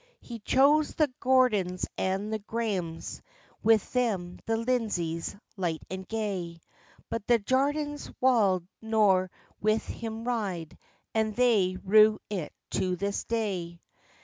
[0.19, 3.21] He chose the Gordons and the Graemes,
[3.61, 6.59] With them the Lindesays, light and gay;
[7.07, 9.29] But the Jardines wald nor
[9.61, 10.75] with him ride,
[11.13, 13.79] And they rue it to this day.